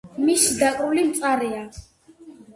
მისი 0.29 0.55
დაკრული 0.61 1.03
მწარეა. 1.11 1.63